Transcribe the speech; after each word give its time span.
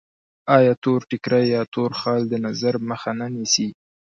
آیا 0.57 0.73
تور 0.83 0.99
ټیکری 1.09 1.43
یا 1.53 1.61
تور 1.73 1.91
خال 1.99 2.21
د 2.27 2.33
نظر 2.47 2.73
مخه 2.89 3.11
نه 3.19 3.27
نیسي؟ 3.33 3.67